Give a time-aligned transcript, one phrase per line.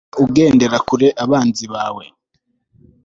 [0.13, 2.05] jya ugendera kure abanzi bawe